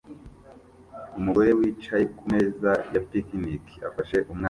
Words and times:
Umugore 1.17 1.49
wicaye 1.59 2.03
kumeza 2.17 2.71
ya 2.93 3.01
picnic 3.09 3.65
afashe 3.89 4.17
umwana 4.21 4.39